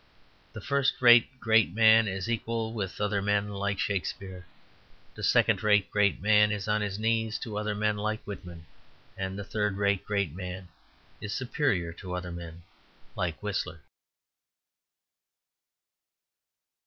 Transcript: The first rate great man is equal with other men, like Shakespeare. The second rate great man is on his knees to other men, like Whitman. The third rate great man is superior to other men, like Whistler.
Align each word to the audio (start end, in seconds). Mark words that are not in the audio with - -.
The 0.53 0.61
first 0.61 0.99
rate 0.99 1.39
great 1.39 1.75
man 1.75 2.07
is 2.07 2.27
equal 2.27 2.73
with 2.73 2.99
other 2.99 3.21
men, 3.21 3.49
like 3.49 3.77
Shakespeare. 3.77 4.47
The 5.13 5.21
second 5.21 5.61
rate 5.61 5.91
great 5.91 6.19
man 6.19 6.51
is 6.51 6.67
on 6.67 6.81
his 6.81 6.97
knees 6.97 7.37
to 7.41 7.55
other 7.55 7.75
men, 7.75 7.97
like 7.97 8.23
Whitman. 8.23 8.65
The 9.15 9.43
third 9.43 9.77
rate 9.77 10.03
great 10.03 10.33
man 10.33 10.69
is 11.21 11.35
superior 11.35 11.93
to 11.93 12.15
other 12.15 12.31
men, 12.31 12.63
like 13.15 13.43
Whistler. 13.43 13.81